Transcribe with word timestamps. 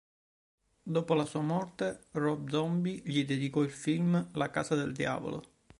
Dopo 0.81 1.13
la 1.13 1.25
sua 1.25 1.41
morte, 1.41 2.05
Rob 2.13 2.49
Zombie 2.49 3.03
gli 3.05 3.23
dedicò 3.23 3.61
il 3.61 3.69
film 3.69 4.31
"La 4.33 4.49
casa 4.49 4.73
del 4.73 4.93
diavolo". 4.93 5.43